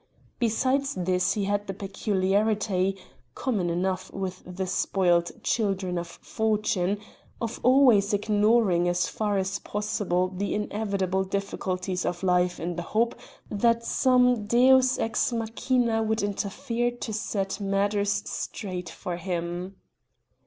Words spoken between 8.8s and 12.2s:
as far as possible the inevitable difficulties